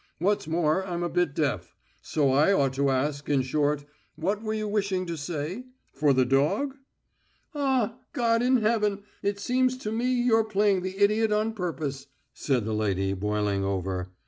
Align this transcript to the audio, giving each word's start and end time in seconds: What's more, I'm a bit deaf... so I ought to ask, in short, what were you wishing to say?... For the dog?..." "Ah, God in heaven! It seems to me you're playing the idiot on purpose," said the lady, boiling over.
What's 0.17 0.47
more, 0.47 0.83
I'm 0.87 1.03
a 1.03 1.09
bit 1.09 1.35
deaf... 1.35 1.75
so 2.01 2.31
I 2.31 2.51
ought 2.51 2.73
to 2.73 2.89
ask, 2.89 3.29
in 3.29 3.43
short, 3.43 3.85
what 4.15 4.41
were 4.41 4.55
you 4.55 4.67
wishing 4.67 5.05
to 5.05 5.15
say?... 5.15 5.65
For 5.93 6.11
the 6.11 6.25
dog?..." 6.25 6.75
"Ah, 7.53 7.99
God 8.11 8.41
in 8.41 8.57
heaven! 8.63 9.03
It 9.21 9.37
seems 9.39 9.77
to 9.77 9.91
me 9.91 10.11
you're 10.11 10.43
playing 10.43 10.81
the 10.81 10.97
idiot 10.97 11.31
on 11.31 11.53
purpose," 11.53 12.07
said 12.33 12.65
the 12.65 12.73
lady, 12.73 13.13
boiling 13.13 13.63
over. 13.63 14.09